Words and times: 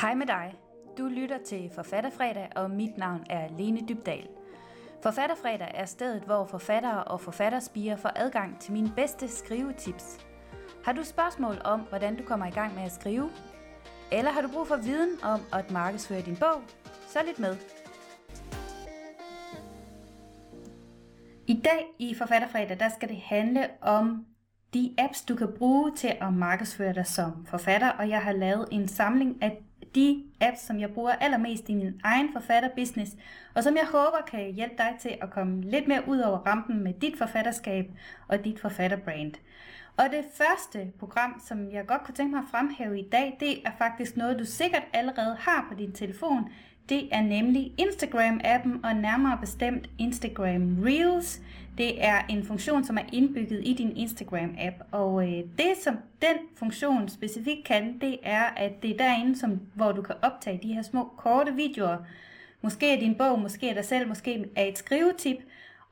Hej 0.00 0.14
med 0.14 0.26
dig. 0.26 0.54
Du 0.98 1.06
lytter 1.06 1.38
til 1.46 1.70
Forfatterfredag, 1.74 2.48
og 2.56 2.70
mit 2.70 2.98
navn 2.98 3.24
er 3.30 3.48
Lene 3.58 3.80
Dybdal. 3.88 4.28
Forfatterfredag 5.02 5.70
er 5.74 5.84
stedet, 5.84 6.22
hvor 6.22 6.44
forfattere 6.44 7.04
og 7.04 7.20
forfatterspiger 7.20 7.96
får 7.96 8.12
adgang 8.16 8.60
til 8.60 8.72
mine 8.72 8.92
bedste 8.96 9.28
skrivetips. 9.28 10.26
Har 10.84 10.92
du 10.92 11.04
spørgsmål 11.04 11.56
om, 11.64 11.80
hvordan 11.80 12.16
du 12.16 12.22
kommer 12.22 12.46
i 12.46 12.50
gang 12.50 12.74
med 12.74 12.82
at 12.82 12.92
skrive? 12.92 13.30
Eller 14.12 14.30
har 14.30 14.40
du 14.40 14.48
brug 14.48 14.66
for 14.66 14.76
viden 14.76 15.18
om 15.22 15.40
at 15.52 15.70
markedsføre 15.70 16.20
din 16.20 16.36
bog? 16.36 16.62
Så 17.08 17.18
lidt 17.26 17.38
med. 17.38 17.56
I 21.46 21.60
dag 21.64 21.86
i 21.98 22.14
Forfatterfredag, 22.14 22.78
der 22.80 22.88
skal 22.96 23.08
det 23.08 23.20
handle 23.20 23.68
om 23.80 24.26
de 24.74 24.94
apps, 24.98 25.22
du 25.22 25.36
kan 25.36 25.48
bruge 25.58 25.92
til 25.96 26.12
at 26.20 26.32
markedsføre 26.32 26.94
dig 26.94 27.06
som 27.06 27.46
forfatter, 27.46 27.90
og 27.90 28.08
jeg 28.08 28.22
har 28.22 28.32
lavet 28.32 28.68
en 28.72 28.88
samling 28.88 29.42
af 29.42 29.62
de 29.94 30.24
apps, 30.40 30.60
som 30.60 30.80
jeg 30.80 30.90
bruger 30.94 31.12
allermest 31.12 31.68
i 31.68 31.74
min 31.74 32.00
egen 32.04 32.32
forfatterbusiness, 32.32 33.12
og 33.54 33.62
som 33.62 33.76
jeg 33.76 33.86
håber 33.86 34.18
kan 34.30 34.54
hjælpe 34.54 34.74
dig 34.78 34.96
til 35.00 35.16
at 35.22 35.30
komme 35.30 35.62
lidt 35.62 35.88
mere 35.88 36.02
ud 36.08 36.18
over 36.18 36.38
rampen 36.38 36.84
med 36.84 36.92
dit 36.92 37.18
forfatterskab 37.18 37.90
og 38.28 38.44
dit 38.44 38.60
forfatterbrand. 38.60 39.34
Og 39.96 40.04
det 40.10 40.24
første 40.34 40.92
program, 40.98 41.42
som 41.46 41.70
jeg 41.72 41.86
godt 41.86 42.04
kunne 42.04 42.14
tænke 42.14 42.30
mig 42.30 42.42
at 42.42 42.50
fremhæve 42.50 43.00
i 43.00 43.08
dag, 43.12 43.36
det 43.40 43.66
er 43.66 43.70
faktisk 43.78 44.16
noget, 44.16 44.38
du 44.38 44.44
sikkert 44.44 44.82
allerede 44.92 45.36
har 45.38 45.66
på 45.68 45.74
din 45.78 45.92
telefon. 45.92 46.48
Det 46.88 47.08
er 47.12 47.22
nemlig 47.22 47.72
Instagram-appen, 47.80 48.86
og 48.88 48.96
nærmere 48.96 49.38
bestemt 49.40 49.90
Instagram 49.98 50.78
Reels. 50.84 51.40
Det 51.78 52.04
er 52.04 52.22
en 52.28 52.44
funktion, 52.44 52.84
som 52.84 52.98
er 52.98 53.02
indbygget 53.12 53.60
i 53.64 53.72
din 53.72 53.90
Instagram-app, 53.90 54.84
og 54.92 55.28
øh, 55.28 55.44
det 55.58 55.72
som 55.82 55.96
den 56.22 56.36
funktion 56.56 57.08
specifikt 57.08 57.64
kan, 57.64 57.98
det 58.00 58.18
er, 58.22 58.42
at 58.42 58.82
det 58.82 58.90
er 58.90 58.96
derinde, 58.96 59.38
som, 59.38 59.60
hvor 59.74 59.92
du 59.92 60.02
kan 60.02 60.14
optage 60.22 60.60
de 60.62 60.74
her 60.74 60.82
små 60.82 61.04
korte 61.16 61.54
videoer. 61.54 61.96
Måske 62.62 62.94
er 62.94 63.00
din 63.00 63.14
bog, 63.14 63.40
måske 63.40 63.68
er 63.68 63.74
dig 63.74 63.84
selv, 63.84 64.08
måske 64.08 64.44
er 64.56 64.64
et 64.64 64.78
skrivetip, 64.78 65.36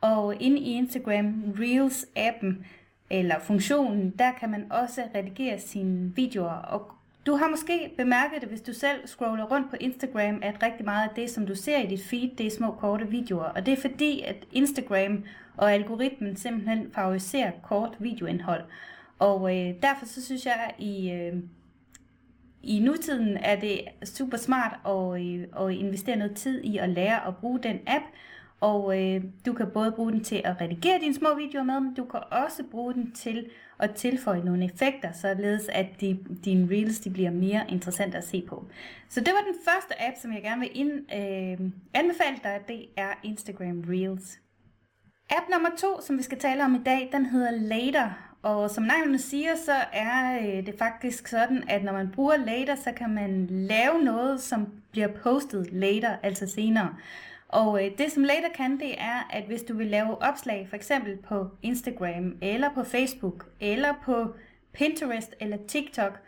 og 0.00 0.42
inde 0.42 0.58
i 0.58 0.72
Instagram 0.72 1.54
Reels-appen, 1.58 2.64
eller 3.10 3.38
funktionen, 3.40 4.10
der 4.18 4.32
kan 4.40 4.50
man 4.50 4.72
også 4.72 5.02
redigere 5.14 5.58
sine 5.58 6.12
videoer. 6.16 6.52
Og 6.52 6.92
du 7.26 7.36
har 7.36 7.48
måske 7.48 7.94
bemærket 7.96 8.40
det, 8.40 8.48
hvis 8.48 8.60
du 8.60 8.72
selv 8.72 9.06
scroller 9.06 9.44
rundt 9.44 9.70
på 9.70 9.76
Instagram, 9.80 10.38
at 10.42 10.62
rigtig 10.62 10.84
meget 10.84 11.08
af 11.08 11.14
det, 11.16 11.30
som 11.30 11.46
du 11.46 11.54
ser 11.54 11.78
i 11.78 11.86
dit 11.86 12.04
feed, 12.04 12.36
det 12.36 12.46
er 12.46 12.50
små 12.50 12.70
korte 12.70 13.08
videoer. 13.08 13.44
Og 13.44 13.66
det 13.66 13.72
er 13.72 13.80
fordi, 13.80 14.20
at 14.20 14.36
Instagram 14.52 15.24
og 15.56 15.72
algoritmen 15.72 16.36
simpelthen 16.36 16.90
favoriserer 16.94 17.50
kort 17.62 17.96
videoindhold. 17.98 18.62
Og 19.18 19.56
øh, 19.56 19.74
derfor 19.82 20.06
så 20.06 20.24
synes 20.24 20.46
jeg, 20.46 20.54
at 20.68 20.84
i, 20.84 21.10
øh, 21.10 21.32
i 22.62 22.80
nutiden 22.80 23.36
er 23.36 23.60
det 23.60 23.80
super 24.04 24.36
smart 24.36 24.78
at, 24.86 25.22
øh, 25.22 25.66
at 25.66 25.74
investere 25.74 26.16
noget 26.16 26.36
tid 26.36 26.64
i 26.64 26.78
at 26.78 26.88
lære 26.88 27.26
at 27.26 27.36
bruge 27.36 27.58
den 27.62 27.78
app, 27.86 28.04
og 28.60 29.02
øh, 29.02 29.24
du 29.46 29.52
kan 29.52 29.70
både 29.74 29.92
bruge 29.92 30.12
den 30.12 30.24
til 30.24 30.40
at 30.44 30.60
redigere 30.60 30.98
dine 31.00 31.14
små 31.14 31.34
videoer 31.34 31.64
med, 31.64 31.80
men 31.80 31.94
du 31.94 32.04
kan 32.04 32.20
også 32.30 32.62
bruge 32.70 32.94
den 32.94 33.12
til 33.12 33.50
at 33.78 33.94
tilføje 33.94 34.44
nogle 34.44 34.64
effekter, 34.64 35.12
således 35.12 35.68
at 35.68 35.86
de, 36.00 36.18
dine 36.44 36.68
reels 36.70 36.98
de 36.98 37.10
bliver 37.10 37.30
mere 37.30 37.64
interessante 37.68 38.18
at 38.18 38.24
se 38.24 38.44
på. 38.48 38.66
Så 39.08 39.20
det 39.20 39.32
var 39.34 39.52
den 39.52 39.60
første 39.64 40.02
app, 40.02 40.16
som 40.22 40.32
jeg 40.32 40.42
gerne 40.42 40.60
vil 40.60 40.70
ind, 40.74 40.90
øh, 40.90 41.70
anbefale 41.94 42.36
dig, 42.42 42.60
det 42.68 42.86
er 42.96 43.08
Instagram 43.22 43.84
Reels. 43.88 44.38
App 45.30 45.48
nummer 45.52 45.70
to, 45.78 46.00
som 46.00 46.18
vi 46.18 46.22
skal 46.22 46.38
tale 46.38 46.64
om 46.64 46.74
i 46.74 46.82
dag, 46.84 47.08
den 47.12 47.26
hedder 47.26 47.50
Later. 47.50 48.10
Og 48.42 48.70
som 48.70 48.84
navnet 48.84 49.20
siger, 49.20 49.56
så 49.56 49.74
er 49.92 50.38
øh, 50.38 50.66
det 50.66 50.74
faktisk 50.78 51.28
sådan, 51.28 51.64
at 51.68 51.84
når 51.84 51.92
man 51.92 52.10
bruger 52.10 52.36
Later, 52.36 52.74
så 52.74 52.92
kan 52.92 53.14
man 53.14 53.46
lave 53.50 54.02
noget, 54.02 54.40
som 54.40 54.66
bliver 54.90 55.08
postet 55.08 55.72
later, 55.72 56.16
altså 56.22 56.46
senere. 56.46 56.94
Og 57.48 57.84
øh, 57.84 57.98
det 57.98 58.12
som 58.12 58.22
Later 58.22 58.48
kan, 58.54 58.80
det 58.80 59.00
er, 59.00 59.28
at 59.30 59.44
hvis 59.44 59.62
du 59.62 59.76
vil 59.76 59.86
lave 59.86 60.22
opslag, 60.22 60.66
for 60.68 60.76
eksempel 60.76 61.16
på 61.16 61.48
Instagram, 61.62 62.36
eller 62.42 62.74
på 62.74 62.84
Facebook, 62.84 63.46
eller 63.60 63.94
på 64.04 64.34
Pinterest, 64.72 65.34
eller 65.40 65.56
TikTok, 65.68 66.20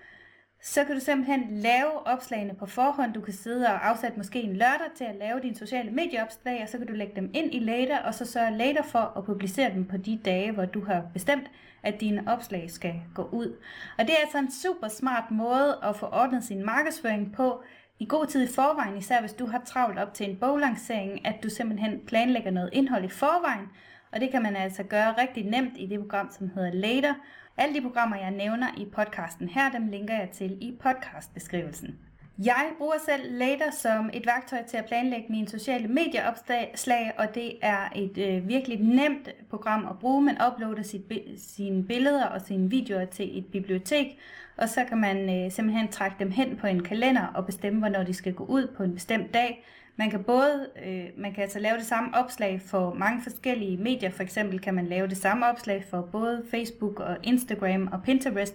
så 0.62 0.84
kan 0.84 0.94
du 0.94 1.00
simpelthen 1.00 1.44
lave 1.50 2.06
opslagene 2.06 2.54
på 2.54 2.66
forhånd. 2.66 3.12
Du 3.14 3.20
kan 3.20 3.34
sidde 3.34 3.66
og 3.66 3.88
afsætte 3.88 4.16
måske 4.16 4.42
en 4.42 4.56
lørdag 4.56 4.86
til 4.96 5.04
at 5.04 5.16
lave 5.16 5.40
dine 5.40 5.56
sociale 5.56 5.90
medieopslag, 5.90 6.62
og 6.62 6.68
så 6.68 6.78
kan 6.78 6.86
du 6.86 6.92
lægge 6.92 7.16
dem 7.16 7.30
ind 7.34 7.54
i 7.54 7.58
Later, 7.58 7.98
og 7.98 8.14
så 8.14 8.24
sørge 8.24 8.58
Later 8.58 8.82
for 8.82 9.12
at 9.16 9.24
publicere 9.24 9.74
dem 9.74 9.84
på 9.84 9.96
de 9.96 10.20
dage, 10.24 10.52
hvor 10.52 10.64
du 10.64 10.84
har 10.84 11.02
bestemt, 11.12 11.50
at 11.82 12.00
dine 12.00 12.24
opslag 12.26 12.70
skal 12.70 12.94
gå 13.14 13.28
ud. 13.32 13.56
Og 13.98 14.04
det 14.04 14.10
er 14.10 14.22
altså 14.22 14.38
en 14.38 14.50
super 14.50 14.88
smart 14.88 15.30
måde 15.30 15.78
at 15.82 15.96
få 15.96 16.06
ordnet 16.06 16.44
sin 16.44 16.64
markedsføring 16.64 17.32
på, 17.32 17.62
i 17.98 18.06
god 18.06 18.26
tid 18.26 18.42
i 18.48 18.52
forvejen, 18.52 18.96
især 18.96 19.20
hvis 19.20 19.32
du 19.32 19.46
har 19.46 19.62
travlt 19.66 19.98
op 19.98 20.14
til 20.14 20.30
en 20.30 20.36
boglancering, 20.36 21.26
at 21.26 21.42
du 21.42 21.48
simpelthen 21.48 22.00
planlægger 22.06 22.50
noget 22.50 22.70
indhold 22.72 23.04
i 23.04 23.08
forvejen, 23.08 23.68
og 24.12 24.20
det 24.20 24.30
kan 24.30 24.42
man 24.42 24.56
altså 24.56 24.82
gøre 24.82 25.14
rigtig 25.18 25.44
nemt 25.44 25.72
i 25.76 25.86
det 25.86 26.00
program, 26.00 26.30
som 26.30 26.50
hedder 26.54 26.72
Later. 26.72 27.14
Alle 27.56 27.74
de 27.74 27.82
programmer, 27.82 28.16
jeg 28.16 28.30
nævner 28.30 28.66
i 28.76 28.84
podcasten 28.84 29.48
her, 29.48 29.70
dem 29.70 29.86
linker 29.86 30.14
jeg 30.14 30.30
til 30.30 30.58
i 30.60 30.78
podcastbeskrivelsen. 30.80 32.05
Jeg 32.44 32.66
bruger 32.78 32.94
selv 33.06 33.38
Later 33.38 33.70
som 33.70 34.10
et 34.12 34.26
værktøj 34.26 34.58
til 34.68 34.76
at 34.76 34.84
planlægge 34.84 35.26
mine 35.30 35.48
sociale 35.48 35.88
medieopslag, 35.88 37.12
og 37.18 37.34
det 37.34 37.52
er 37.62 37.88
et 37.94 38.18
øh, 38.18 38.48
virkelig 38.48 38.80
nemt 38.80 39.28
program 39.50 39.86
at 39.90 39.98
bruge. 39.98 40.22
Man 40.22 40.38
uploader 40.46 40.82
sit, 40.82 41.02
sine 41.36 41.84
billeder 41.84 42.26
og 42.26 42.40
sine 42.40 42.70
videoer 42.70 43.04
til 43.04 43.38
et 43.38 43.46
bibliotek, 43.46 44.18
og 44.56 44.68
så 44.68 44.84
kan 44.84 44.98
man 44.98 45.44
øh, 45.44 45.52
simpelthen 45.52 45.88
trække 45.88 46.16
dem 46.18 46.30
hen 46.30 46.56
på 46.56 46.66
en 46.66 46.82
kalender 46.82 47.26
og 47.26 47.46
bestemme, 47.46 47.78
hvornår 47.78 48.02
de 48.02 48.14
skal 48.14 48.34
gå 48.34 48.44
ud 48.44 48.66
på 48.76 48.82
en 48.82 48.94
bestemt 48.94 49.34
dag. 49.34 49.64
Man 49.98 50.10
kan 50.10 50.24
både, 50.24 50.66
øh, 50.86 51.04
man 51.16 51.32
kan 51.32 51.42
altså 51.42 51.58
lave 51.58 51.76
det 51.76 51.86
samme 51.86 52.14
opslag 52.14 52.60
for 52.66 52.94
mange 52.94 53.22
forskellige 53.22 53.76
medier. 53.76 54.10
For 54.10 54.22
eksempel 54.22 54.60
kan 54.60 54.74
man 54.74 54.86
lave 54.86 55.08
det 55.08 55.16
samme 55.16 55.46
opslag 55.46 55.84
for 55.90 56.08
både 56.12 56.44
Facebook 56.50 57.00
og 57.00 57.16
Instagram 57.22 57.88
og 57.92 58.02
Pinterest, 58.02 58.54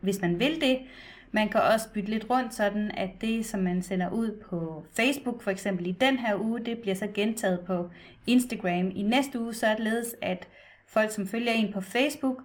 hvis 0.00 0.20
man 0.20 0.38
vil 0.38 0.60
det. 0.60 0.78
Man 1.34 1.48
kan 1.48 1.60
også 1.60 1.92
bytte 1.94 2.10
lidt 2.10 2.30
rundt, 2.30 2.54
sådan 2.54 2.90
at 2.90 3.10
det, 3.20 3.46
som 3.46 3.60
man 3.60 3.82
sender 3.82 4.10
ud 4.10 4.42
på 4.50 4.84
Facebook, 4.96 5.42
for 5.42 5.50
eksempel 5.50 5.86
i 5.86 5.92
den 5.92 6.18
her 6.18 6.36
uge, 6.40 6.60
det 6.60 6.78
bliver 6.78 6.94
så 6.94 7.08
gentaget 7.14 7.60
på 7.66 7.90
Instagram 8.26 8.90
i 8.94 9.02
næste 9.02 9.40
uge, 9.40 9.54
så 9.54 9.66
er 9.66 9.74
det 9.74 9.84
ledes, 9.84 10.14
at 10.22 10.48
folk, 10.88 11.10
som 11.10 11.26
følger 11.26 11.52
en 11.52 11.72
på 11.72 11.80
Facebook, 11.80 12.36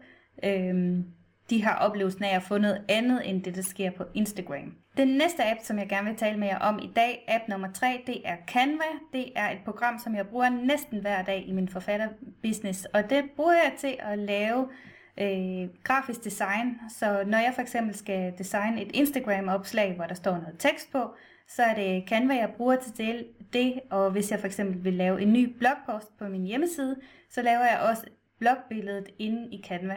øhm, 0.44 1.06
de 1.50 1.64
har 1.64 1.75
oplevelsen 1.75 2.24
af 2.24 2.36
at 2.36 2.44
få 2.44 2.58
noget 2.58 2.81
andet, 2.90 3.30
end 3.30 3.44
det, 3.44 3.56
der 3.56 3.62
sker 3.62 3.92
på 3.92 4.03
Instagram. 4.14 4.74
Den 4.98 5.08
næste 5.08 5.52
app, 5.52 5.59
som 5.64 5.80
jeg 5.80 5.90
gerne 5.90 6.08
vil 6.08 6.18
tale 6.18 6.40
med 6.40 6.48
jer 6.48 6.59
om 6.59 6.80
i 6.80 6.92
dag, 6.96 7.25
app 7.28 7.44
nummer 7.48 7.72
3, 7.72 8.04
det 8.08 8.22
er 8.25 8.36
Canva. 8.48 8.84
Det 9.14 9.31
er 9.36 9.50
et 9.50 9.59
program, 9.66 10.00
som 10.00 10.16
jeg 10.16 10.28
bruger 10.28 10.50
næsten 10.50 11.02
hver 11.02 11.22
dag 11.22 11.44
i 11.48 11.52
min 11.52 11.69
forfatterbusiness, 11.69 12.86
og 12.86 13.09
det 13.09 13.24
bruger 13.36 13.54
jeg 13.54 13.74
til 13.78 13.96
at 14.00 14.19
lave 14.19 14.68
øh, 15.22 15.70
grafisk 15.84 16.24
design. 16.24 16.80
Så 16.90 17.24
når 17.28 17.38
jeg 17.38 17.52
for 17.56 17.62
eksempel 17.62 17.96
skal 17.96 18.34
designe 18.38 18.82
et 18.82 18.92
Instagram-opslag, 18.94 19.96
hvor 19.96 20.06
der 20.06 20.16
står 20.16 20.32
noget 20.32 20.56
tekst 20.60 20.92
på, 20.92 21.14
så 21.48 21.64
er 21.64 21.76
det 21.76 22.10
Canva, 22.10 22.34
jeg 22.34 22.54
bruger 22.58 22.76
til 22.96 23.26
det. 23.54 23.80
Og 23.90 24.12
hvis 24.12 24.32
jeg 24.32 24.40
for 24.40 24.48
eksempel 24.48 24.84
vil 24.84 24.94
lave 24.94 25.22
en 25.22 25.34
ny 25.34 25.58
blogpost 25.58 26.18
på 26.18 26.28
min 26.28 26.44
hjemmeside, 26.44 26.96
så 27.30 27.42
laver 27.42 27.64
jeg 27.64 27.80
også 27.90 28.04
blogbilledet 28.40 29.10
inde 29.20 29.50
i 29.52 29.64
Canva. 29.68 29.96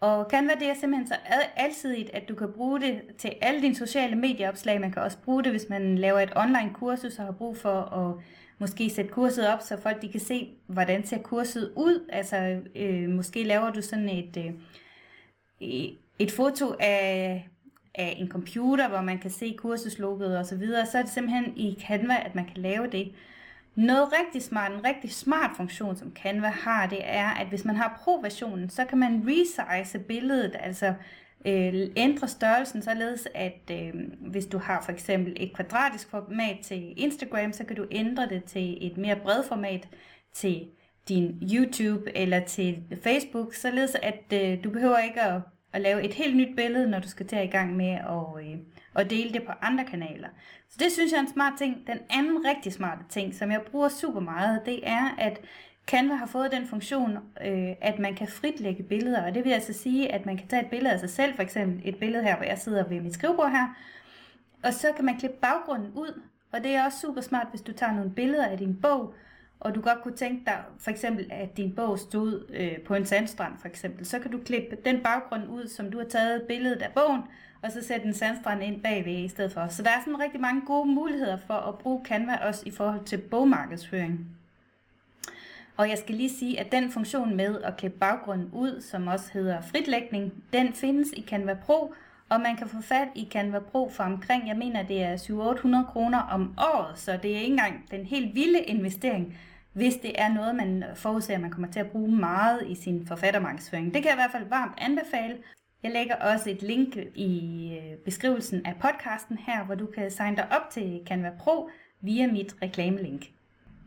Og 0.00 0.26
Canva 0.30 0.52
det 0.60 0.70
er 0.70 0.74
simpelthen 0.74 1.06
så 1.06 1.14
alsidigt, 1.56 2.10
at 2.10 2.28
du 2.28 2.34
kan 2.34 2.52
bruge 2.52 2.80
det 2.80 3.00
til 3.18 3.32
alle 3.40 3.62
dine 3.62 3.74
sociale 3.74 4.16
medieopslag. 4.16 4.80
Man 4.80 4.92
kan 4.92 5.02
også 5.02 5.18
bruge 5.24 5.44
det, 5.44 5.52
hvis 5.52 5.68
man 5.68 5.98
laver 5.98 6.20
et 6.20 6.32
online 6.36 6.70
kursus 6.74 7.18
og 7.18 7.24
har 7.24 7.32
brug 7.32 7.56
for 7.56 7.80
at 7.80 8.24
måske 8.58 8.90
sætte 8.90 9.10
kurset 9.10 9.48
op, 9.48 9.60
så 9.62 9.76
folk 9.76 10.02
de 10.02 10.08
kan 10.08 10.20
se, 10.20 10.48
hvordan 10.66 11.06
ser 11.06 11.18
kurset 11.18 11.72
ud. 11.76 12.08
Altså 12.08 12.60
øh, 12.76 13.08
måske 13.08 13.44
laver 13.44 13.70
du 13.70 13.82
sådan 13.82 14.08
et, 14.08 14.36
øh, 14.36 14.52
et 16.18 16.32
foto 16.32 16.74
af, 16.80 17.48
af 17.94 18.16
en 18.18 18.28
computer, 18.28 18.88
hvor 18.88 19.00
man 19.00 19.18
kan 19.18 19.30
se 19.30 19.54
kursuslogoet 19.58 20.38
og 20.38 20.46
så 20.46 20.56
videre. 20.56 20.86
Så 20.86 20.98
er 20.98 21.02
det 21.02 21.10
simpelthen 21.10 21.56
i 21.56 21.78
Canva, 21.86 22.16
at 22.24 22.34
man 22.34 22.44
kan 22.44 22.56
lave 22.56 22.86
det. 22.86 23.12
Noget 23.78 24.08
rigtig 24.20 24.42
smart, 24.42 24.72
en 24.72 24.84
rigtig 24.84 25.12
smart 25.12 25.50
funktion, 25.56 25.96
som 25.96 26.12
Canva 26.14 26.46
har, 26.46 26.86
det 26.86 26.98
er, 27.02 27.26
at 27.26 27.46
hvis 27.46 27.64
man 27.64 27.76
har 27.76 28.00
pro-versionen, 28.04 28.70
så 28.70 28.84
kan 28.84 28.98
man 28.98 29.24
resize 29.26 29.98
billedet, 29.98 30.56
altså 30.60 30.94
øh, 31.46 31.74
ændre 31.96 32.28
størrelsen 32.28 32.82
således, 32.82 33.28
at 33.34 33.70
øh, 33.70 33.94
hvis 34.20 34.46
du 34.46 34.58
har 34.58 34.82
for 34.82 34.92
eksempel 34.92 35.36
et 35.36 35.54
kvadratisk 35.54 36.10
format 36.10 36.56
til 36.62 36.94
Instagram, 36.96 37.52
så 37.52 37.64
kan 37.64 37.76
du 37.76 37.86
ændre 37.90 38.28
det 38.28 38.44
til 38.44 38.86
et 38.86 38.96
mere 38.96 39.16
bredt 39.16 39.48
format 39.48 39.88
til 40.32 40.68
din 41.08 41.42
YouTube 41.54 42.16
eller 42.16 42.44
til 42.44 42.82
Facebook, 43.02 43.54
således 43.54 43.96
at 44.02 44.32
øh, 44.32 44.64
du 44.64 44.70
behøver 44.70 44.98
ikke 44.98 45.20
at, 45.20 45.40
at 45.72 45.80
lave 45.80 46.02
et 46.02 46.14
helt 46.14 46.36
nyt 46.36 46.56
billede, 46.56 46.90
når 46.90 46.98
du 46.98 47.08
skal 47.08 47.26
til 47.26 47.38
i 47.38 47.46
gang 47.46 47.76
med 47.76 47.90
at, 47.90 48.44
øh, 48.46 48.56
og 48.98 49.10
dele 49.10 49.32
det 49.32 49.42
på 49.46 49.52
andre 49.62 49.84
kanaler. 49.84 50.28
Så 50.68 50.76
det 50.80 50.92
synes 50.92 51.12
jeg 51.12 51.18
er 51.18 51.22
en 51.22 51.32
smart 51.32 51.52
ting. 51.58 51.86
Den 51.86 51.98
anden 52.10 52.44
rigtig 52.44 52.72
smarte 52.72 53.02
ting, 53.08 53.34
som 53.34 53.50
jeg 53.50 53.62
bruger 53.62 53.88
super 53.88 54.20
meget, 54.20 54.62
det 54.66 54.88
er, 54.88 55.14
at 55.18 55.40
Canva 55.86 56.14
har 56.14 56.26
fået 56.26 56.52
den 56.52 56.66
funktion, 56.66 57.18
øh, 57.44 57.68
at 57.80 57.98
man 57.98 58.14
kan 58.14 58.28
fritlægge 58.28 58.82
billeder, 58.82 59.26
og 59.26 59.34
det 59.34 59.44
vil 59.44 59.50
altså 59.50 59.72
sige, 59.72 60.12
at 60.12 60.26
man 60.26 60.36
kan 60.36 60.48
tage 60.48 60.62
et 60.62 60.70
billede 60.70 60.92
af 60.92 61.00
sig 61.00 61.10
selv, 61.10 61.34
for 61.34 61.42
eksempel 61.42 61.80
et 61.84 61.96
billede 61.96 62.22
her, 62.22 62.36
hvor 62.36 62.44
jeg 62.44 62.58
sidder 62.58 62.88
ved 62.88 63.00
mit 63.00 63.14
skrivebord 63.14 63.50
her, 63.50 63.66
Og 64.62 64.74
så 64.74 64.92
kan 64.96 65.04
man 65.04 65.18
klippe 65.18 65.36
baggrunden 65.36 65.92
ud, 65.94 66.22
og 66.52 66.64
det 66.64 66.74
er 66.74 66.84
også 66.84 66.98
super 66.98 67.20
smart, 67.20 67.46
hvis 67.50 67.60
du 67.60 67.72
tager 67.72 67.92
nogle 67.94 68.10
billeder 68.10 68.46
af 68.46 68.58
din 68.58 68.76
bog, 68.82 69.14
og 69.60 69.74
du 69.74 69.80
godt 69.80 70.02
kunne 70.02 70.16
tænke 70.16 70.44
dig 70.46 70.58
for 70.78 70.90
eksempel, 70.90 71.26
at 71.30 71.56
din 71.56 71.74
bog 71.74 71.98
stod 71.98 72.46
øh, 72.54 72.80
på 72.80 72.94
en 72.94 73.06
sandstrand 73.06 73.58
for 73.58 73.68
eksempel, 73.68 74.06
så 74.06 74.18
kan 74.18 74.30
du 74.30 74.38
klippe 74.38 74.76
den 74.84 75.02
baggrund 75.02 75.48
ud, 75.48 75.68
som 75.68 75.90
du 75.90 75.98
har 75.98 76.04
taget 76.04 76.42
billedet 76.42 76.82
af 76.82 76.92
bogen, 76.94 77.22
og 77.62 77.72
så 77.72 77.82
sætte 77.82 78.06
en 78.06 78.14
sandstrand 78.14 78.62
ind 78.62 78.82
bagved 78.82 79.12
i 79.12 79.28
stedet 79.28 79.52
for. 79.52 79.66
Så 79.68 79.82
der 79.82 79.90
er 79.90 80.00
sådan 80.00 80.20
rigtig 80.20 80.40
mange 80.40 80.62
gode 80.66 80.88
muligheder 80.88 81.36
for 81.46 81.54
at 81.54 81.78
bruge 81.78 82.04
Canva 82.04 82.36
også 82.36 82.62
i 82.66 82.70
forhold 82.70 83.04
til 83.04 83.18
bogmarkedsføring. 83.18 84.26
Og 85.76 85.88
jeg 85.88 85.98
skal 85.98 86.14
lige 86.14 86.30
sige, 86.30 86.60
at 86.60 86.72
den 86.72 86.90
funktion 86.90 87.36
med 87.36 87.62
at 87.62 87.76
klippe 87.76 87.98
baggrunden 87.98 88.50
ud, 88.52 88.80
som 88.80 89.06
også 89.06 89.30
hedder 89.32 89.60
fritlægning, 89.60 90.32
den 90.52 90.72
findes 90.72 91.08
i 91.16 91.22
Canva 91.28 91.54
Pro, 91.54 91.94
og 92.28 92.40
man 92.40 92.56
kan 92.56 92.68
få 92.68 92.80
fat 92.82 93.08
i 93.14 93.28
Canva 93.30 93.58
Pro 93.58 93.90
for 93.90 94.04
omkring, 94.04 94.48
jeg 94.48 94.56
mener 94.56 94.82
det 94.82 95.02
er 95.02 95.16
700-800 95.86 95.92
kroner 95.92 96.18
om 96.18 96.54
året, 96.58 96.98
så 96.98 97.18
det 97.22 97.30
er 97.30 97.36
ikke 97.36 97.46
engang 97.46 97.84
den 97.90 98.04
helt 98.04 98.34
vilde 98.34 98.60
investering, 98.60 99.38
hvis 99.72 99.96
det 99.96 100.20
er 100.20 100.28
noget, 100.28 100.54
man 100.54 100.84
forudser, 100.94 101.34
at 101.34 101.40
man 101.40 101.50
kommer 101.50 101.68
til 101.68 101.80
at 101.80 101.90
bruge 101.90 102.16
meget 102.16 102.66
i 102.66 102.74
sin 102.74 103.06
forfattermarkedsføring. 103.06 103.94
Det 103.94 104.02
kan 104.02 104.04
jeg 104.04 104.14
i 104.14 104.22
hvert 104.22 104.32
fald 104.32 104.48
varmt 104.48 104.78
anbefale. 104.78 105.36
Jeg 105.82 105.90
lægger 105.90 106.16
også 106.16 106.50
et 106.50 106.62
link 106.62 106.96
i 107.14 107.72
øh, 107.78 107.98
beskrivelsen 107.98 108.66
af 108.66 108.74
podcasten 108.80 109.38
her, 109.38 109.64
hvor 109.64 109.74
du 109.74 109.86
kan 109.86 110.10
signe 110.10 110.36
dig 110.36 110.46
op 110.50 110.70
til 110.70 111.00
Canva 111.06 111.30
Pro 111.38 111.70
via 112.00 112.26
mit 112.26 112.56
reklamelink. 112.62 113.24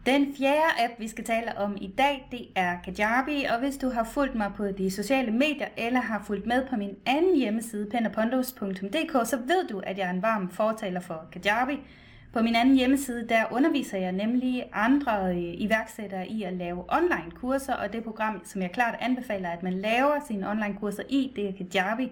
Den 0.05 0.35
fjerde 0.37 0.83
app, 0.83 0.93
vi 0.99 1.07
skal 1.07 1.23
tale 1.23 1.57
om 1.57 1.77
i 1.81 1.93
dag, 1.97 2.27
det 2.31 2.47
er 2.55 2.77
Kajabi, 2.85 3.43
og 3.43 3.59
hvis 3.59 3.77
du 3.77 3.89
har 3.89 4.03
fulgt 4.03 4.35
mig 4.35 4.51
på 4.55 4.67
de 4.67 4.91
sociale 4.91 5.31
medier, 5.31 5.67
eller 5.77 5.99
har 5.99 6.23
fulgt 6.27 6.45
med 6.45 6.67
på 6.67 6.75
min 6.75 6.95
anden 7.05 7.37
hjemmeside, 7.37 7.89
penapondos.dk, 7.89 9.27
så 9.27 9.37
ved 9.37 9.67
du, 9.67 9.79
at 9.79 9.97
jeg 9.97 10.07
er 10.07 10.11
en 10.11 10.21
varm 10.21 10.49
fortaler 10.49 10.99
for 10.99 11.25
Kajabi. 11.31 11.79
På 12.33 12.41
min 12.41 12.55
anden 12.55 12.75
hjemmeside, 12.75 13.27
der 13.29 13.43
underviser 13.51 13.97
jeg 13.97 14.11
nemlig 14.11 14.69
andre 14.73 15.31
øh, 15.31 15.37
iværksættere 15.37 16.27
i 16.27 16.43
at 16.43 16.53
lave 16.53 16.83
online 16.87 17.31
kurser, 17.35 17.73
og 17.73 17.93
det 17.93 18.03
program, 18.03 18.41
som 18.45 18.61
jeg 18.61 18.71
klart 18.71 18.95
anbefaler, 18.99 19.49
at 19.49 19.63
man 19.63 19.73
laver 19.73 20.19
sine 20.27 20.49
online 20.49 20.75
kurser 20.79 21.03
i, 21.09 21.33
det 21.35 21.47
er 21.47 21.51
Kajabi. 21.51 22.11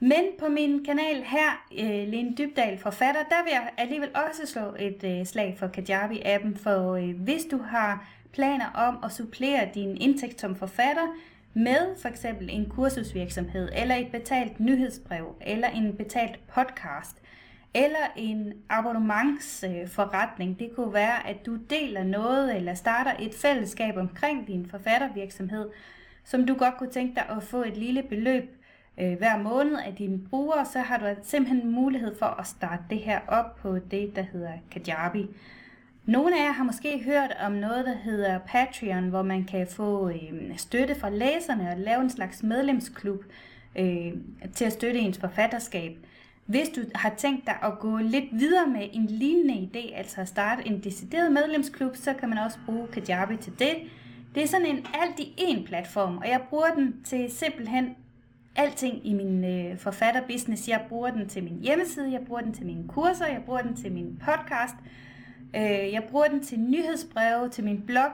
Men 0.00 0.24
på 0.38 0.48
min 0.48 0.84
kanal 0.84 1.22
her, 1.22 1.66
øh, 1.78 2.08
Lene 2.08 2.34
Dybdal 2.38 2.78
Forfatter, 2.78 3.22
der 3.22 3.44
vil 3.44 3.50
jeg 3.52 3.70
alligevel 3.78 4.08
også 4.14 4.46
slå 4.46 4.74
et 4.78 5.04
øh, 5.04 5.26
slag 5.26 5.56
for 5.58 5.66
Kajabi-appen, 5.66 6.58
for 6.62 7.12
hvis 7.24 7.44
du 7.50 7.58
har 7.58 8.08
planer 8.32 8.70
om 8.74 8.98
at 9.04 9.12
supplere 9.12 9.68
din 9.74 9.96
indtægt 9.96 10.40
som 10.40 10.56
forfatter 10.56 11.06
med 11.54 12.00
for 12.02 12.08
eksempel 12.08 12.48
en 12.50 12.70
kursusvirksomhed, 12.70 13.68
eller 13.72 13.94
et 13.94 14.12
betalt 14.12 14.60
nyhedsbrev, 14.60 15.34
eller 15.40 15.68
en 15.68 15.96
betalt 15.96 16.38
podcast, 16.54 17.21
eller 17.74 18.12
en 18.16 18.52
abonnementsforretning. 18.68 20.58
Det 20.58 20.70
kunne 20.76 20.92
være, 20.92 21.28
at 21.28 21.46
du 21.46 21.56
deler 21.56 22.04
noget, 22.04 22.56
eller 22.56 22.74
starter 22.74 23.12
et 23.18 23.34
fællesskab 23.34 23.96
omkring 23.96 24.46
din 24.46 24.66
forfattervirksomhed, 24.66 25.68
som 26.24 26.46
du 26.46 26.54
godt 26.54 26.76
kunne 26.78 26.90
tænke 26.90 27.14
dig 27.14 27.36
at 27.36 27.42
få 27.42 27.62
et 27.62 27.76
lille 27.76 28.02
beløb 28.02 28.62
øh, 29.00 29.18
hver 29.18 29.38
måned 29.38 29.78
af 29.86 29.94
dine 29.94 30.18
brugere, 30.30 30.66
så 30.66 30.78
har 30.78 30.98
du 30.98 31.06
simpelthen 31.22 31.72
mulighed 31.72 32.18
for 32.18 32.26
at 32.26 32.46
starte 32.46 32.82
det 32.90 32.98
her 32.98 33.20
op 33.28 33.56
på 33.56 33.78
det, 33.78 34.16
der 34.16 34.22
hedder 34.22 34.52
Kajabi. 34.70 35.26
Nogle 36.06 36.40
af 36.40 36.44
jer 36.44 36.52
har 36.52 36.64
måske 36.64 37.02
hørt 37.04 37.36
om 37.40 37.52
noget, 37.52 37.86
der 37.86 37.94
hedder 37.94 38.38
Patreon, 38.38 39.08
hvor 39.08 39.22
man 39.22 39.44
kan 39.44 39.66
få 39.66 40.08
øh, 40.08 40.56
støtte 40.56 40.94
fra 40.94 41.10
læserne 41.10 41.70
og 41.70 41.78
lave 41.78 42.00
en 42.00 42.10
slags 42.10 42.42
medlemsklub 42.42 43.24
øh, 43.78 44.12
til 44.54 44.64
at 44.64 44.72
støtte 44.72 45.00
ens 45.00 45.18
forfatterskab. 45.18 45.96
Hvis 46.52 46.68
du 46.68 46.80
har 46.94 47.14
tænkt 47.16 47.46
dig 47.46 47.56
at 47.62 47.78
gå 47.78 47.96
lidt 47.96 48.24
videre 48.32 48.66
med 48.66 48.88
en 48.92 49.06
lignende 49.06 49.54
idé, 49.54 49.96
altså 49.96 50.20
at 50.20 50.28
starte 50.28 50.66
en 50.66 50.80
decideret 50.80 51.32
medlemsklub, 51.32 51.96
så 51.96 52.14
kan 52.14 52.28
man 52.28 52.38
også 52.38 52.58
bruge 52.66 52.88
Kajabi 52.88 53.36
til 53.36 53.52
det. 53.58 53.76
Det 54.34 54.42
er 54.42 54.46
sådan 54.46 54.66
en 54.66 54.86
alt 54.94 55.20
i 55.20 55.34
en 55.38 55.64
platform, 55.64 56.18
og 56.18 56.28
jeg 56.28 56.40
bruger 56.50 56.74
den 56.74 57.02
til 57.04 57.30
simpelthen 57.30 57.96
alting 58.56 59.06
i 59.06 59.12
min 59.12 59.44
øh, 59.44 59.78
forfatterbusiness. 59.78 60.68
Jeg 60.68 60.84
bruger 60.88 61.10
den 61.10 61.28
til 61.28 61.44
min 61.44 61.58
hjemmeside, 61.62 62.12
jeg 62.12 62.20
bruger 62.26 62.40
den 62.40 62.52
til 62.52 62.66
mine 62.66 62.88
kurser, 62.88 63.26
jeg 63.26 63.42
bruger 63.46 63.62
den 63.62 63.76
til 63.76 63.92
min 63.92 64.22
podcast, 64.24 64.74
øh, 65.56 65.92
jeg 65.92 66.04
bruger 66.10 66.26
den 66.26 66.42
til 66.42 66.60
nyhedsbreve, 66.60 67.48
til 67.48 67.64
min 67.64 67.82
blog. 67.86 68.10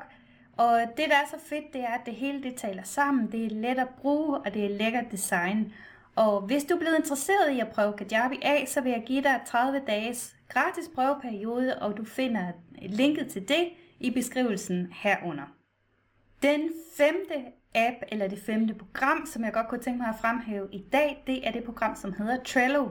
Og 0.57 0.81
det, 0.97 1.05
der 1.09 1.17
er 1.17 1.29
så 1.31 1.47
fedt, 1.47 1.73
det 1.73 1.81
er, 1.81 1.95
at 1.95 2.07
det 2.07 2.15
hele 2.15 2.43
det 2.43 2.55
taler 2.55 2.83
sammen. 2.83 3.33
Det 3.33 3.45
er 3.45 3.51
let 3.51 3.79
at 3.79 3.89
bruge, 3.89 4.39
og 4.39 4.55
det 4.55 4.65
er 4.65 4.79
lækkert 4.79 5.13
design. 5.13 5.73
Og 6.19 6.41
hvis 6.41 6.65
du 6.65 6.75
er 6.75 6.79
blevet 6.79 6.97
interesseret 6.97 7.51
i 7.51 7.61
at 7.61 7.69
prøve 7.69 7.93
Kajabi 7.93 8.39
af, 8.43 8.65
så 8.69 8.81
vil 8.81 8.93
jeg 8.93 9.03
give 9.07 9.23
dig 9.23 9.41
30 9.47 9.81
dages 9.87 10.37
gratis 10.49 10.91
prøveperiode, 10.95 11.79
og 11.79 11.97
du 11.97 12.05
finder 12.05 12.53
linket 12.83 13.29
til 13.29 13.49
det 13.49 13.69
i 14.01 14.11
beskrivelsen 14.11 14.89
herunder. 14.93 15.55
Den 16.43 16.61
femte 16.97 17.35
app 17.75 17.97
eller 18.09 18.29
det 18.29 18.39
femte 18.39 18.75
program, 18.75 19.27
som 19.27 19.45
jeg 19.45 19.53
godt 19.53 19.69
kunne 19.69 19.83
tænke 19.83 19.99
mig 19.99 20.09
at 20.09 20.21
fremhæve 20.21 20.69
i 20.73 20.85
dag, 20.93 21.23
det 21.27 21.47
er 21.47 21.53
det 21.53 21.65
program, 21.65 21.97
som 21.97 22.13
hedder 22.13 22.37
Trello. 22.45 22.89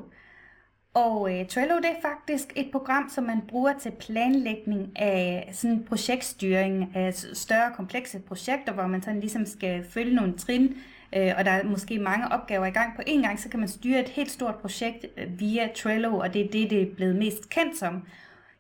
Og 0.94 1.40
øh, 1.40 1.48
Trello 1.48 1.76
det 1.76 1.86
er 1.86 2.02
faktisk 2.02 2.54
et 2.56 2.70
program, 2.72 3.10
som 3.10 3.24
man 3.24 3.42
bruger 3.48 3.74
til 3.80 3.92
planlægning 3.92 5.00
af 5.00 5.50
sådan 5.54 5.84
projektstyring 5.84 6.96
af 6.96 7.14
større 7.14 7.74
komplekse 7.76 8.20
projekter, 8.20 8.74
hvor 8.74 8.88
man 8.88 9.02
sådan 9.02 9.20
ligesom 9.20 9.46
skal 9.46 9.84
følge 9.84 10.16
nogle 10.16 10.38
trin, 10.38 10.78
øh, 11.16 11.34
og 11.38 11.46
der 11.46 11.52
er 11.52 11.64
måske 11.64 12.00
mange 12.00 12.32
opgaver 12.32 12.66
i 12.66 12.72
gang 12.72 12.96
på 12.96 13.02
en 13.06 13.22
gang, 13.22 13.40
så 13.40 13.50
kan 13.50 13.60
man 13.60 13.70
styre 13.70 14.00
et 14.00 14.10
helt 14.10 14.32
stort 14.32 14.56
projekt 14.56 15.06
øh, 15.18 15.40
via 15.40 15.70
Trello, 15.76 16.18
og 16.18 16.34
det 16.34 16.42
er 16.46 16.52
det, 16.52 16.70
det 16.70 16.82
er 16.82 16.96
blevet 16.96 17.16
mest 17.16 17.50
kendt 17.50 17.78
som. 17.78 18.04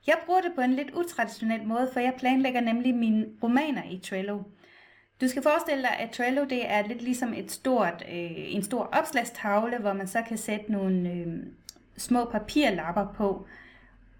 Jeg 0.08 0.16
bruger 0.26 0.42
det 0.42 0.52
på 0.56 0.62
en 0.62 0.74
lidt 0.74 0.92
utraditionel 0.94 1.68
måde, 1.68 1.90
for 1.94 2.00
jeg 2.00 2.14
planlægger 2.18 2.62
nemlig 2.62 2.96
mine 2.96 3.26
romaner 3.44 3.84
i 3.92 4.00
Trello. 4.00 4.40
Du 5.22 5.28
skal 5.28 5.44
forestille 5.44 5.82
dig, 5.82 6.00
at 6.00 6.10
Trello 6.10 6.44
det 6.44 6.72
er 6.72 6.88
lidt 6.88 7.02
ligesom 7.02 7.34
et 7.34 7.52
stort, 7.52 8.04
øh, 8.12 8.56
en 8.56 8.64
stor 8.64 8.84
opslagstavle, 8.84 9.78
hvor 9.78 9.94
man 9.94 10.08
så 10.08 10.22
kan 10.28 10.38
sætte 10.38 10.72
nogle 10.72 11.10
øh, 11.10 11.28
små 11.98 12.26
papirlapper 12.26 13.14
på. 13.16 13.48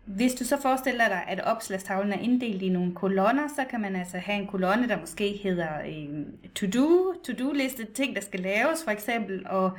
Hvis 0.08 0.34
du 0.34 0.46
så 0.46 0.62
forestiller 0.62 1.08
dig, 1.08 1.24
at 1.28 1.40
opslagstavlen 1.40 2.14
er 2.14 2.20
inddelt 2.20 2.62
i 2.62 2.70
nogle 2.70 2.96
kolonner, 2.96 3.48
så 3.56 3.64
kan 3.70 3.82
man 3.82 3.96
altså 3.96 4.18
have 4.18 4.40
en 4.40 4.48
kolonne, 4.48 4.88
der 4.88 5.00
måske 5.00 5.40
hedder 5.44 5.70
øh, 5.80 6.26
to-do, 6.56 7.14
to-do-liste, 7.24 7.86
ting, 7.86 8.16
der 8.16 8.22
skal 8.22 8.40
laves 8.40 8.84
for 8.84 8.92
eksempel, 8.92 9.48
og 9.48 9.72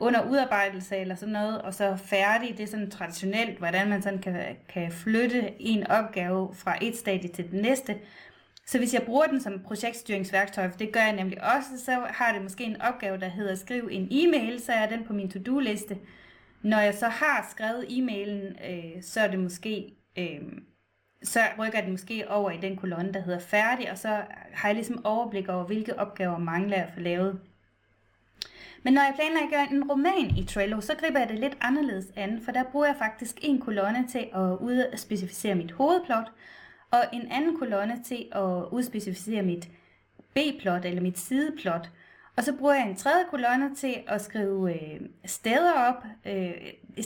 under 0.00 0.30
udarbejdelse 0.30 0.96
eller 0.96 1.14
sådan 1.14 1.32
noget, 1.32 1.62
og 1.62 1.74
så 1.74 1.96
færdig. 1.96 2.56
Det 2.56 2.62
er 2.62 2.66
sådan 2.66 2.90
traditionelt, 2.90 3.58
hvordan 3.58 3.88
man 3.88 4.02
sådan 4.02 4.18
kan, 4.18 4.56
kan 4.68 4.92
flytte 4.92 5.62
en 5.62 5.86
opgave 5.86 6.54
fra 6.54 6.78
et 6.82 6.96
stadie 6.96 7.30
til 7.30 7.44
det 7.50 7.62
næste. 7.62 7.96
Så 8.66 8.78
hvis 8.78 8.94
jeg 8.94 9.02
bruger 9.02 9.26
den 9.26 9.40
som 9.40 9.60
projektstyringsværktøj, 9.66 10.70
for 10.70 10.78
det 10.78 10.92
gør 10.92 11.00
jeg 11.00 11.16
nemlig 11.16 11.38
også, 11.44 11.84
så 11.84 11.92
har 12.06 12.32
det 12.32 12.42
måske 12.42 12.64
en 12.64 12.82
opgave, 12.82 13.18
der 13.18 13.28
hedder 13.28 13.54
skriv 13.54 13.88
en 13.90 14.08
e-mail, 14.10 14.60
så 14.60 14.72
er 14.72 14.86
den 14.86 15.04
på 15.04 15.12
min 15.12 15.30
to-do-liste. 15.30 15.96
Når 16.62 16.78
jeg 16.78 16.94
så 16.94 17.08
har 17.08 17.48
skrevet 17.50 17.84
e-mailen, 17.88 18.70
øh, 18.70 19.02
så 19.02 19.20
er 19.20 19.28
det 19.28 19.38
måske, 19.38 19.94
øh, 20.18 20.40
så 21.22 21.40
rykker 21.58 21.80
den 21.80 21.90
måske 21.90 22.30
over 22.30 22.50
i 22.50 22.56
den 22.56 22.76
kolonne, 22.76 23.12
der 23.12 23.20
hedder 23.20 23.38
færdig, 23.38 23.90
og 23.90 23.98
så 23.98 24.08
har 24.52 24.68
jeg 24.68 24.74
ligesom 24.74 25.04
overblik 25.04 25.48
over, 25.48 25.64
hvilke 25.64 25.98
opgaver 25.98 26.38
mangler 26.38 26.76
jeg 26.76 26.90
få 26.94 27.00
lavet. 27.00 27.40
Men 28.82 28.92
når 28.92 29.02
jeg 29.02 29.14
planlægger 29.14 29.76
en 29.76 29.90
roman 29.90 30.36
i 30.36 30.44
Trello, 30.44 30.80
så 30.80 30.94
griber 30.94 31.18
jeg 31.18 31.28
det 31.28 31.38
lidt 31.38 31.58
anderledes 31.60 32.06
an, 32.16 32.40
for 32.44 32.52
der 32.52 32.64
bruger 32.64 32.86
jeg 32.86 32.96
faktisk 32.98 33.38
en 33.42 33.60
kolonne 33.60 34.08
til 34.08 34.28
at 34.34 34.56
udspecificere 34.60 35.54
mit 35.54 35.72
hovedplot, 35.72 36.32
og 36.90 37.04
en 37.12 37.32
anden 37.32 37.58
kolonne 37.58 38.02
til 38.04 38.28
at 38.32 38.64
udspecificere 38.72 39.42
mit 39.42 39.68
B-plot 40.34 40.84
eller 40.84 41.02
mit 41.02 41.18
sideplot. 41.18 41.90
Og 42.38 42.44
så 42.44 42.52
bruger 42.52 42.74
jeg 42.74 42.88
en 42.88 42.96
tredje 42.96 43.24
kolonne 43.30 43.74
til 43.74 43.94
at 44.06 44.20
skrive 44.20 44.74
øh, 44.74 45.00
steder 45.24 45.72
op. 45.72 46.04
Øh, 46.26 46.50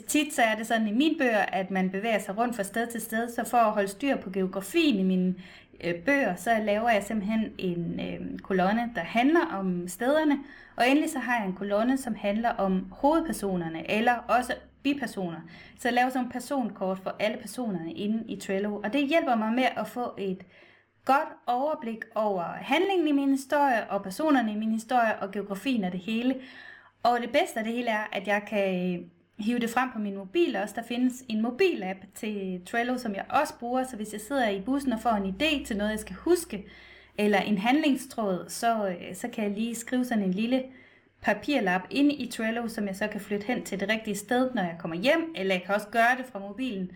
tit 0.07 0.35
så 0.35 0.43
er 0.43 0.55
det 0.55 0.67
sådan 0.67 0.89
i 0.89 0.93
mine 0.93 1.19
bøger, 1.19 1.39
at 1.39 1.71
man 1.71 1.91
bevæger 1.91 2.19
sig 2.19 2.39
rundt 2.39 2.57
fra 2.57 2.62
sted 2.62 2.87
til 2.87 3.01
sted, 3.01 3.29
så 3.29 3.45
for 3.51 3.57
at 3.57 3.73
holde 3.73 3.89
styr 3.89 4.17
på 4.17 4.31
geografien 4.31 4.99
i 4.99 5.03
mine 5.03 5.35
øh, 5.85 5.95
bøger, 5.95 6.35
så 6.37 6.59
laver 6.65 6.91
jeg 6.91 7.03
simpelthen 7.03 7.53
en 7.59 8.01
øh, 8.01 8.39
kolonne, 8.39 8.91
der 8.95 9.01
handler 9.01 9.47
om 9.59 9.89
stederne, 9.89 10.39
og 10.77 10.89
endelig 10.89 11.11
så 11.11 11.19
har 11.19 11.39
jeg 11.39 11.47
en 11.47 11.55
kolonne, 11.55 11.99
som 11.99 12.15
handler 12.15 12.51
om 12.51 12.87
hovedpersonerne, 12.93 13.91
eller 13.91 14.15
også 14.15 14.55
bipersoner. 14.83 15.41
Så 15.79 15.89
jeg 15.89 15.93
laver 15.93 16.09
sådan 16.09 16.25
en 16.25 16.33
personkort 16.33 16.99
for 16.99 17.17
alle 17.19 17.39
personerne 17.39 17.93
inde 17.93 18.25
i 18.29 18.37
Trello, 18.37 18.77
og 18.77 18.93
det 18.93 19.09
hjælper 19.09 19.35
mig 19.35 19.53
med 19.53 19.67
at 19.77 19.89
få 19.89 20.15
et 20.19 20.43
godt 21.05 21.29
overblik 21.47 22.05
over 22.15 22.43
handlingen 22.43 23.09
i 23.09 23.13
min 23.13 23.31
historie, 23.31 23.91
og 23.91 24.03
personerne 24.03 24.53
i 24.53 24.57
min 24.57 24.73
historie, 24.73 25.19
og 25.19 25.31
geografien 25.31 25.85
af 25.85 25.91
det 25.91 26.01
hele. 26.01 26.35
Og 27.03 27.19
det 27.21 27.31
bedste 27.31 27.59
af 27.59 27.65
det 27.65 27.73
hele 27.73 27.91
er, 27.91 28.05
at 28.13 28.27
jeg 28.27 28.43
kan 28.49 28.95
øh, 28.95 29.05
hive 29.39 29.59
det 29.59 29.71
frem 29.71 29.91
på 29.93 29.99
min 29.99 30.17
mobil 30.17 30.57
også. 30.57 30.75
Der 30.75 30.83
findes 30.83 31.25
en 31.29 31.43
mobilapp 31.43 31.99
til 32.15 32.63
Trello, 32.67 32.99
som 32.99 33.15
jeg 33.15 33.25
også 33.29 33.55
bruger, 33.59 33.85
så 33.85 33.97
hvis 33.97 34.13
jeg 34.13 34.21
sidder 34.21 34.49
i 34.49 34.61
bussen 34.61 34.93
og 34.93 35.01
får 35.01 35.11
en 35.11 35.35
idé 35.35 35.67
til 35.67 35.77
noget, 35.77 35.91
jeg 35.91 35.99
skal 35.99 36.17
huske, 36.17 36.67
eller 37.19 37.39
en 37.39 37.59
handlingstråd, 37.59 38.45
så, 38.49 38.89
øh, 38.89 39.15
så 39.15 39.29
kan 39.29 39.45
jeg 39.45 39.53
lige 39.53 39.75
skrive 39.75 40.05
sådan 40.05 40.25
en 40.25 40.35
lille 40.35 40.63
papirlap 41.23 41.83
ind 41.91 42.13
i 42.13 42.31
Trello, 42.33 42.69
som 42.69 42.87
jeg 42.87 42.97
så 42.97 43.07
kan 43.07 43.21
flytte 43.21 43.47
hen 43.47 43.65
til 43.65 43.81
det 43.81 43.89
rigtige 43.89 44.17
sted, 44.17 44.51
når 44.55 44.63
jeg 44.63 44.77
kommer 44.79 44.97
hjem, 44.97 45.35
eller 45.37 45.55
jeg 45.55 45.63
kan 45.63 45.75
også 45.75 45.89
gøre 45.89 46.17
det 46.19 46.27
fra 46.33 46.39
mobilen. 46.39 46.91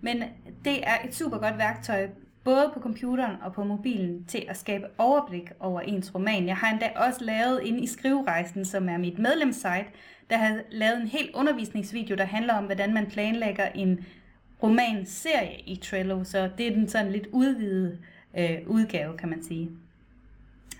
Men 0.00 0.22
det 0.64 0.86
er 0.88 0.96
et 1.04 1.14
super 1.14 1.38
godt 1.38 1.58
værktøj, 1.58 2.08
både 2.44 2.70
på 2.74 2.80
computeren 2.80 3.36
og 3.42 3.52
på 3.52 3.64
mobilen, 3.64 4.24
til 4.24 4.44
at 4.48 4.56
skabe 4.56 4.86
overblik 4.98 5.50
over 5.60 5.80
ens 5.80 6.14
roman. 6.14 6.46
Jeg 6.46 6.56
har 6.56 6.72
endda 6.72 6.90
også 6.96 7.24
lavet 7.24 7.60
inde 7.62 7.80
i 7.80 7.86
Skriverejsen, 7.86 8.64
som 8.64 8.88
er 8.88 8.98
mit 8.98 9.18
medlemssite, 9.18 9.86
der 10.30 10.36
har 10.36 10.60
lavet 10.70 11.00
en 11.00 11.08
helt 11.08 11.34
undervisningsvideo, 11.34 12.16
der 12.16 12.24
handler 12.24 12.54
om, 12.54 12.64
hvordan 12.64 12.94
man 12.94 13.06
planlægger 13.06 13.68
en 13.68 14.04
romanserie 14.62 15.60
i 15.66 15.76
Trello, 15.76 16.24
så 16.24 16.50
det 16.58 16.66
er 16.66 16.74
den 16.74 16.88
sådan 16.88 17.12
lidt 17.12 17.26
udvidede 17.32 17.98
øh, 18.38 18.58
udgave, 18.66 19.16
kan 19.16 19.28
man 19.28 19.42
sige. 19.42 19.70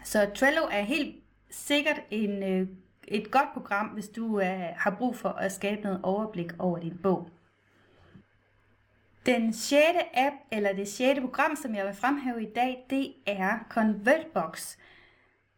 Så 0.04 0.30
Trello 0.34 0.62
er 0.72 0.82
helt 0.82 1.16
sikkert 1.50 2.00
en, 2.10 2.42
øh, 2.42 2.68
et 3.08 3.30
godt 3.30 3.52
program, 3.52 3.86
hvis 3.86 4.08
du 4.08 4.40
øh, 4.40 4.60
har 4.76 4.94
brug 4.98 5.16
for 5.16 5.28
at 5.28 5.52
skabe 5.52 5.80
noget 5.82 6.00
overblik 6.02 6.52
over 6.58 6.78
din 6.78 6.98
bog. 7.02 7.28
Den 9.26 9.52
sjette 9.52 10.00
app, 10.14 10.34
eller 10.52 10.72
det 10.72 10.88
sjette 10.88 11.20
program, 11.20 11.56
som 11.56 11.74
jeg 11.74 11.86
vil 11.86 11.94
fremhæve 11.94 12.42
i 12.42 12.52
dag, 12.54 12.86
det 12.90 13.12
er 13.26 13.58
ConvertBox. 13.70 14.76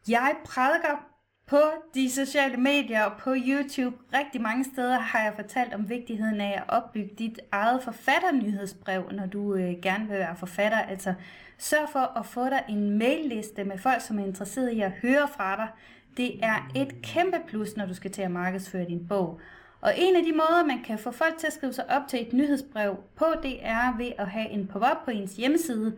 Jeg 0.09 0.37
prædiker 0.44 1.14
på 1.47 1.61
de 1.94 2.11
sociale 2.11 2.56
medier 2.56 3.04
og 3.04 3.12
på 3.18 3.35
YouTube. 3.37 3.97
Rigtig 4.12 4.40
mange 4.40 4.64
steder 4.64 4.99
har 4.99 5.23
jeg 5.23 5.33
fortalt 5.37 5.75
om 5.75 5.88
vigtigheden 5.88 6.40
af 6.40 6.52
at 6.56 6.64
opbygge 6.68 7.14
dit 7.18 7.40
eget 7.52 7.83
forfatternyhedsbrev, 7.83 9.11
når 9.12 9.26
du 9.26 9.54
øh, 9.54 9.75
gerne 9.83 10.09
vil 10.09 10.18
være 10.18 10.37
forfatter. 10.37 10.78
Altså 10.78 11.14
sørg 11.59 11.88
for 11.92 12.18
at 12.18 12.26
få 12.26 12.44
dig 12.44 12.64
en 12.68 12.99
mailliste 12.99 13.64
med 13.64 13.78
folk, 13.78 14.00
som 14.00 14.18
er 14.18 14.25
interesseret 14.25 14.73
i 14.73 14.80
at 14.80 14.92
høre 14.92 15.28
fra 15.28 15.56
dig. 15.56 15.68
Det 16.16 16.44
er 16.44 16.71
et 16.76 17.02
kæmpe 17.02 17.37
plus, 17.47 17.76
når 17.76 17.87
du 17.87 17.94
skal 17.94 18.11
til 18.11 18.23
at 18.23 18.30
markedsføre 18.30 18.85
din 18.85 19.09
bog. 19.09 19.40
Og 19.84 19.92
en 19.98 20.16
af 20.16 20.22
de 20.22 20.32
måder, 20.32 20.64
man 20.66 20.82
kan 20.82 20.98
få 20.98 21.10
folk 21.10 21.38
til 21.38 21.46
at 21.46 21.52
skrive 21.52 21.72
sig 21.72 21.90
op 21.90 22.02
til 22.08 22.22
et 22.22 22.32
nyhedsbrev 22.32 22.96
på, 23.16 23.24
det 23.42 23.66
er 23.66 23.96
ved 23.96 24.12
at 24.18 24.28
have 24.28 24.50
en 24.50 24.66
pop-up 24.66 25.04
på 25.04 25.10
ens 25.10 25.36
hjemmeside. 25.36 25.96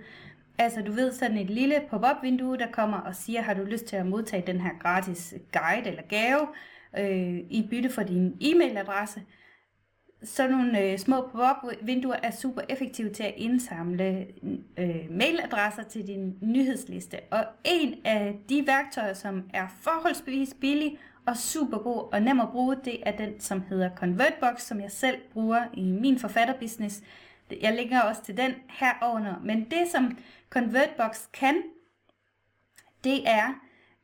Altså 0.59 0.83
du 0.83 0.93
ved 0.93 1.13
sådan 1.13 1.39
et 1.39 1.51
lille 1.51 1.83
pop-up 1.91 2.23
vindue, 2.23 2.59
der 2.59 2.71
kommer 2.73 2.97
og 2.97 3.15
siger, 3.15 3.41
har 3.41 3.55
du 3.55 3.65
lyst 3.65 3.85
til 3.85 3.97
at 3.97 4.07
modtage 4.07 4.47
den 4.47 4.61
her 4.61 4.71
gratis 4.81 5.35
guide 5.53 5.89
eller 5.89 6.03
gave 6.03 6.47
øh, 6.99 7.41
i 7.51 7.67
bytte 7.71 7.91
for 7.91 8.03
din 8.03 8.37
e-mailadresse. 8.41 9.21
Sådan 10.25 10.51
nogle 10.51 10.81
øh, 10.81 10.99
små 10.99 11.21
pop-up 11.21 11.73
vinduer 11.83 12.17
er 12.23 12.31
super 12.31 12.63
effektive 12.69 13.11
til 13.11 13.23
at 13.23 13.35
indsamle 13.37 14.27
øh, 14.79 15.07
mailadresser 15.11 15.83
til 15.83 16.07
din 16.07 16.39
nyhedsliste. 16.41 17.19
Og 17.31 17.45
en 17.65 17.95
af 18.05 18.39
de 18.49 18.67
værktøjer, 18.67 19.15
som 19.15 19.43
er 19.55 19.67
forholdsvis 19.81 20.57
billig 20.61 20.99
og 21.27 21.37
super 21.37 21.79
god 21.79 22.13
og 22.13 22.23
nem 22.23 22.41
at 22.41 22.49
bruge, 22.49 22.77
det 22.85 23.09
er 23.09 23.17
den, 23.17 23.41
som 23.41 23.63
hedder 23.69 23.91
ConvertBox, 23.97 24.61
som 24.61 24.81
jeg 24.81 24.91
selv 24.91 25.17
bruger 25.33 25.65
i 25.75 25.83
min 25.83 26.19
forfatterbusiness. 26.19 27.03
Jeg 27.63 27.75
linker 27.75 28.01
også 28.01 28.23
til 28.23 28.37
den 28.37 28.55
herunder. 28.69 29.35
Men 29.45 29.65
det, 29.71 29.89
som 29.93 30.19
ConvertBox 30.51 31.19
kan, 31.33 31.63
det 33.05 33.29
er, 33.29 33.55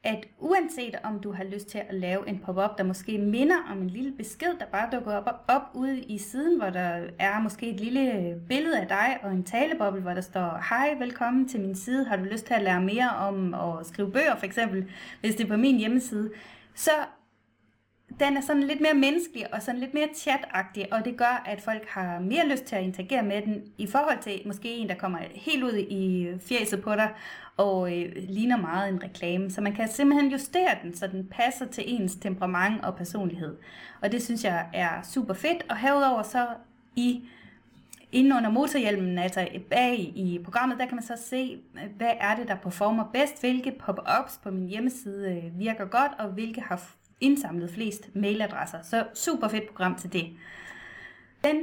at 0.05 0.27
uanset 0.39 0.99
om 1.05 1.21
du 1.21 1.33
har 1.33 1.45
lyst 1.45 1.69
til 1.69 1.79
at 1.79 1.95
lave 1.95 2.29
en 2.29 2.39
pop-up, 2.39 2.79
der 2.79 2.85
måske 2.85 3.19
minder 3.19 3.57
om 3.71 3.83
en 3.83 3.91
lille 3.91 4.13
besked, 4.13 4.59
der 4.61 4.67
bare 4.67 4.89
dukker 4.93 5.13
op, 5.13 5.45
op 5.49 5.63
ude 5.75 6.01
i 6.01 6.19
siden, 6.19 6.59
hvor 6.61 6.71
der 6.71 7.07
er 7.19 7.41
måske 7.41 7.71
et 7.71 7.81
lille 7.81 8.35
billede 8.49 8.81
af 8.81 8.89
dig 8.89 9.19
og 9.23 9.33
en 9.33 9.45
taleboble, 9.45 10.01
hvor 10.01 10.15
der 10.15 10.21
står, 10.21 10.65
hej, 10.69 10.95
velkommen 10.99 11.49
til 11.49 11.61
min 11.61 11.75
side, 11.75 12.05
har 12.05 12.17
du 12.17 12.23
lyst 12.23 12.47
til 12.47 12.55
at 12.55 12.63
lære 12.63 12.81
mere 12.81 13.11
om 13.11 13.55
at 13.55 13.87
skrive 13.87 14.13
bøger 14.13 14.37
for 14.37 14.47
eksempel, 14.47 14.91
hvis 15.21 15.35
det 15.35 15.45
er 15.45 15.49
på 15.49 15.57
min 15.57 15.79
hjemmeside, 15.79 16.31
så 16.75 16.91
den 18.21 18.37
er 18.37 18.41
sådan 18.41 18.63
lidt 18.63 18.81
mere 18.81 18.95
menneskelig 18.95 19.55
og 19.55 19.63
sådan 19.63 19.81
lidt 19.81 19.95
mere 19.95 20.09
chatagtig, 20.17 20.93
og 20.93 21.05
det 21.05 21.17
gør, 21.17 21.43
at 21.47 21.61
folk 21.61 21.89
har 21.89 22.19
mere 22.19 22.49
lyst 22.49 22.65
til 22.65 22.77
at 22.77 22.83
interagere 22.83 23.23
med 23.23 23.43
den, 23.43 23.63
i 23.79 23.87
forhold 23.87 24.19
til 24.19 24.43
måske 24.47 24.75
en, 24.75 24.89
der 24.89 24.95
kommer 24.95 25.19
helt 25.35 25.65
ud 25.65 25.77
i 25.77 26.29
fjeset 26.41 26.83
på 26.83 26.95
dig, 26.95 27.11
og 27.57 27.99
øh, 27.99 28.13
ligner 28.29 28.57
meget 28.57 28.89
en 28.89 29.03
reklame. 29.03 29.51
Så 29.51 29.61
man 29.61 29.75
kan 29.75 29.89
simpelthen 29.89 30.31
justere 30.31 30.79
den, 30.83 30.95
så 30.95 31.07
den 31.07 31.27
passer 31.27 31.67
til 31.67 31.85
ens 31.87 32.15
temperament 32.15 32.85
og 32.85 32.97
personlighed. 32.97 33.57
Og 34.01 34.13
det 34.13 34.23
synes 34.23 34.45
jeg 34.45 34.67
er 34.75 35.03
super 35.03 35.35
fedt, 35.35 35.67
og 35.71 35.77
herudover 35.77 36.23
så 36.23 36.47
i 36.97 37.25
Inden 38.13 38.33
under 38.33 38.51
motorhjelmen, 38.51 39.19
altså 39.19 39.49
bag 39.71 39.99
i 39.99 40.41
programmet, 40.45 40.79
der 40.79 40.87
kan 40.87 40.97
man 40.97 41.05
så 41.05 41.17
se, 41.17 41.59
hvad 41.97 42.13
er 42.21 42.37
det, 42.37 42.49
der 42.49 42.57
performer 42.57 43.05
bedst, 43.13 43.41
hvilke 43.41 43.73
pop-ups 43.79 44.41
på 44.43 44.51
min 44.51 44.69
hjemmeside 44.69 45.31
øh, 45.31 45.59
virker 45.59 45.85
godt, 45.85 46.13
og 46.19 46.29
hvilke 46.29 46.61
har 46.61 46.91
indsamlet 47.21 47.71
flest 47.71 48.11
mailadresser. 48.15 48.79
Så 48.83 49.07
super 49.15 49.49
fedt 49.49 49.67
program 49.69 49.95
til 49.95 50.13
det. 50.13 50.37
Den 51.45 51.57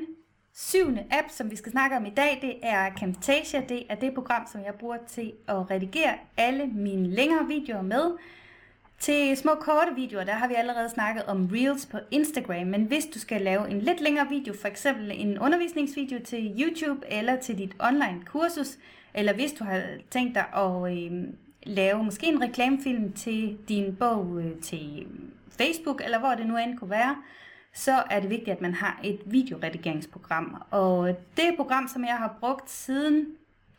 syvende 0.54 1.06
app, 1.12 1.30
som 1.30 1.52
vi 1.52 1.56
skal 1.56 1.72
snakke 1.72 1.98
om 1.98 2.06
i 2.06 2.10
dag, 2.10 2.40
det 2.42 2.56
er 2.64 2.90
Camtasia. 3.00 3.62
Det 3.70 3.84
er 3.90 3.96
det 3.96 4.14
program, 4.14 4.48
som 4.52 4.62
jeg 4.62 4.74
bruger 4.80 4.98
til 5.08 5.34
at 5.48 5.72
redigere 5.72 6.14
alle 6.38 6.68
mine 6.68 7.08
længere 7.08 7.48
videoer 7.48 7.82
med. 7.82 8.12
Til 9.00 9.38
små 9.38 9.56
korte 9.56 9.96
videoer, 9.96 10.24
der 10.24 10.34
har 10.34 10.48
vi 10.48 10.54
allerede 10.54 10.90
snakket 10.90 11.26
om 11.26 11.50
Reels 11.54 11.86
på 11.86 11.98
Instagram, 12.12 12.68
men 12.68 12.84
hvis 12.86 13.06
du 13.06 13.20
skal 13.20 13.42
lave 13.42 13.70
en 13.70 13.82
lidt 13.82 14.02
længere 14.02 14.30
video, 14.30 14.54
for 14.62 14.68
eksempel 14.68 15.12
en 15.14 15.40
undervisningsvideo 15.40 16.20
til 16.26 16.64
YouTube 16.64 17.06
eller 17.08 17.36
til 17.36 17.58
dit 17.58 17.76
online 17.80 18.22
kursus, 18.26 18.78
eller 19.14 19.34
hvis 19.34 19.52
du 19.52 19.64
har 19.64 19.84
tænkt 20.12 20.36
dig 20.36 20.46
at 20.54 20.98
øh, 20.98 21.12
lave 21.64 22.04
måske 22.04 22.28
en 22.28 22.42
reklamefilm 22.42 23.14
til 23.14 23.58
din 23.68 23.96
bog 23.96 24.42
øh, 24.42 24.62
til 24.62 25.08
Facebook, 25.58 26.02
eller 26.04 26.20
hvor 26.20 26.36
det 26.36 26.48
nu 26.48 26.58
end 26.58 26.78
kunne 26.78 26.90
være, 26.90 27.16
så 27.74 28.04
er 28.10 28.20
det 28.20 28.30
vigtigt, 28.30 28.50
at 28.50 28.62
man 28.62 28.74
har 28.74 29.00
et 29.04 29.20
videoredigeringsprogram. 29.26 30.64
Og 30.72 31.08
det 31.38 31.54
program, 31.58 31.88
som 31.88 32.04
jeg 32.04 32.16
har 32.18 32.38
brugt 32.40 32.70
siden 32.70 33.26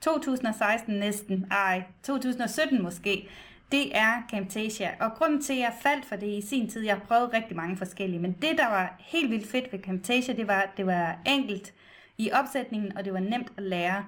2016 0.00 0.94
næsten, 0.94 1.46
ej, 1.50 1.82
2017 2.02 2.82
måske, 2.82 3.28
det 3.72 3.96
er 3.96 4.22
Camtasia. 4.30 4.90
Og 5.00 5.12
grunden 5.14 5.42
til, 5.42 5.52
at 5.52 5.58
jeg 5.58 5.72
faldt 5.82 6.06
for 6.06 6.16
det 6.16 6.26
i 6.26 6.46
sin 6.46 6.70
tid, 6.70 6.84
jeg 6.84 6.94
har 6.94 7.04
prøvet 7.08 7.32
rigtig 7.32 7.56
mange 7.56 7.76
forskellige, 7.76 8.20
men 8.20 8.32
det, 8.32 8.58
der 8.58 8.66
var 8.66 8.94
helt 8.98 9.30
vildt 9.30 9.50
fedt 9.50 9.72
ved 9.72 9.78
Camtasia, 9.78 10.34
det 10.34 10.48
var, 10.48 10.60
at 10.60 10.70
det 10.76 10.86
var 10.86 11.18
enkelt 11.26 11.74
i 12.18 12.30
opsætningen, 12.32 12.96
og 12.96 13.04
det 13.04 13.12
var 13.12 13.20
nemt 13.20 13.52
at 13.56 13.62
lære. 13.62 14.04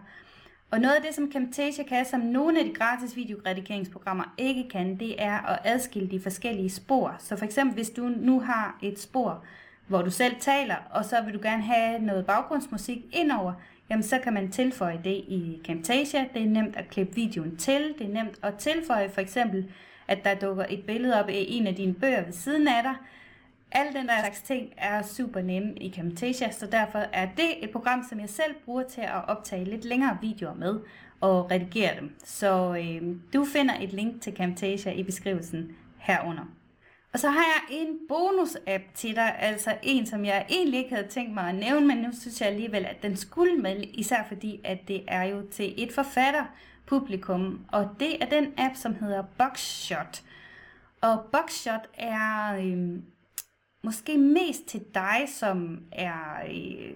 Og 0.71 0.81
noget 0.81 0.95
af 0.95 1.03
det, 1.03 1.15
som 1.15 1.33
Camtasia 1.33 1.85
kan, 1.85 2.05
som 2.05 2.21
nogle 2.21 2.59
af 2.59 2.65
de 2.65 2.75
gratis 2.75 3.17
videoredigeringsprogrammer 3.17 4.35
ikke 4.39 4.69
kan, 4.69 4.97
det 5.01 5.23
er 5.23 5.39
at 5.39 5.59
adskille 5.65 6.11
de 6.11 6.21
forskellige 6.21 6.71
spor. 6.71 7.17
Så 7.19 7.37
for 7.37 7.45
eksempel, 7.45 7.75
hvis 7.75 7.91
du 7.91 8.03
nu 8.03 8.41
har 8.41 8.79
et 8.83 9.01
spor, 9.01 9.45
hvor 9.87 10.03
du 10.03 10.11
selv 10.11 10.35
taler, 10.41 10.77
og 10.91 11.05
så 11.05 11.23
vil 11.23 11.35
du 11.35 11.39
gerne 11.43 11.63
have 11.63 11.99
noget 11.99 12.27
baggrundsmusik 12.27 12.99
indover, 13.13 13.53
jamen 13.93 14.03
så 14.03 14.19
kan 14.19 14.33
man 14.33 14.51
tilføje 14.51 15.01
det 15.05 15.15
i 15.15 15.61
Camtasia. 15.65 16.25
Det 16.35 16.43
er 16.43 16.47
nemt 16.47 16.77
at 16.77 16.89
klippe 16.89 17.15
videoen 17.15 17.57
til. 17.57 17.95
Det 17.99 18.07
er 18.07 18.13
nemt 18.13 18.39
at 18.43 18.55
tilføje 18.55 19.09
for 19.09 19.21
eksempel, 19.21 19.73
at 20.09 20.25
der 20.25 20.35
dukker 20.35 20.65
et 20.71 20.85
billede 20.87 21.21
op 21.23 21.29
i 21.29 21.47
en 21.49 21.67
af 21.67 21.75
dine 21.75 21.95
bøger 21.95 22.25
ved 22.25 22.33
siden 22.33 22.69
af 22.69 22.83
dig, 22.83 22.95
alle 23.73 23.93
den 23.93 24.09
der 24.09 24.19
slags 24.21 24.41
ting 24.41 24.73
er 24.77 25.03
super 25.03 25.43
nemme 25.43 25.75
i 25.75 25.93
Camtasia, 25.93 26.51
så 26.51 26.67
derfor 26.67 26.99
er 26.99 27.29
det 27.37 27.65
et 27.65 27.71
program, 27.71 28.05
som 28.09 28.21
jeg 28.21 28.29
selv 28.29 28.55
bruger 28.65 28.83
til 28.83 29.01
at 29.01 29.29
optage 29.29 29.65
lidt 29.65 29.85
længere 29.85 30.19
videoer 30.23 30.55
med 30.55 30.81
og 31.21 31.51
redigere 31.51 32.01
dem. 32.01 32.15
Så 32.25 32.75
øh, 32.75 33.17
du 33.35 33.45
finder 33.45 33.75
et 33.81 33.93
link 33.93 34.23
til 34.23 34.37
Camtasia 34.37 34.93
i 34.93 35.03
beskrivelsen 35.03 35.77
herunder. 35.99 36.45
Og 37.13 37.19
så 37.19 37.31
har 37.31 37.45
jeg 37.45 37.77
en 37.79 37.99
bonus-app 38.09 38.83
til 38.95 39.17
dig, 39.17 39.37
altså 39.39 39.77
en, 39.83 40.07
som 40.07 40.25
jeg 40.25 40.47
egentlig 40.49 40.79
ikke 40.79 40.95
havde 40.95 41.09
tænkt 41.09 41.35
mig 41.35 41.49
at 41.49 41.55
nævne, 41.55 41.87
men 41.87 41.99
nu 41.99 42.09
synes 42.13 42.41
jeg 42.41 42.49
alligevel, 42.49 42.85
at 42.85 43.03
den 43.03 43.17
skulle 43.17 43.57
med, 43.57 43.85
især 43.95 44.25
fordi, 44.29 44.61
at 44.65 44.79
det 44.89 45.05
er 45.09 45.23
jo 45.23 45.43
til 45.51 45.75
et 45.77 45.93
forfatterpublikum, 45.93 47.61
og 47.73 47.89
det 48.01 48.23
er 48.23 48.27
den 48.27 48.53
app, 48.59 48.77
som 48.77 48.95
hedder 48.95 49.23
Boxshot. 49.39 50.23
Og 51.01 51.25
Boxshot 51.33 51.89
er 51.95 52.55
øh, 52.55 52.99
måske 53.83 54.19
mest 54.19 54.65
til 54.67 54.85
dig, 54.95 55.25
som 55.29 55.81
er 55.93 56.43
øh, 56.49 56.93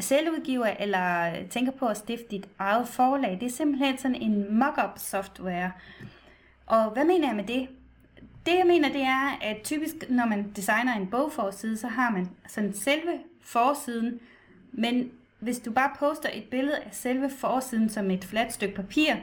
selvudgiver 0.00 0.66
eller 0.66 1.32
tænker 1.50 1.72
på 1.72 1.86
at 1.86 1.96
stifte 1.96 2.26
dit 2.30 2.48
eget 2.58 2.88
forlag. 2.88 3.38
Det 3.40 3.46
er 3.46 3.50
simpelthen 3.50 3.98
sådan 3.98 4.22
en 4.22 4.58
mock-up 4.58 4.98
software. 4.98 5.72
Og 6.66 6.90
hvad 6.90 7.04
mener 7.04 7.26
jeg 7.28 7.36
med 7.36 7.44
det? 7.44 7.68
Det 8.48 8.58
jeg 8.58 8.66
mener, 8.66 8.88
det 8.88 9.02
er, 9.02 9.38
at 9.42 9.56
typisk 9.64 9.94
når 10.08 10.26
man 10.26 10.52
designer 10.56 10.96
en 10.96 11.06
bogforside, 11.06 11.76
så 11.76 11.86
har 11.86 12.10
man 12.10 12.28
sådan 12.46 12.74
selve 12.74 13.18
forsiden, 13.42 14.20
men 14.72 15.10
hvis 15.38 15.58
du 15.58 15.72
bare 15.72 15.90
poster 15.98 16.28
et 16.32 16.44
billede 16.50 16.76
af 16.76 16.88
selve 16.92 17.30
forsiden 17.30 17.88
som 17.88 18.10
et 18.10 18.24
fladt 18.24 18.52
stykke 18.52 18.74
papir 18.74 19.14